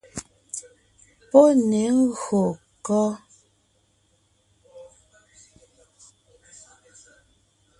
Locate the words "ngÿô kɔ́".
1.99-3.05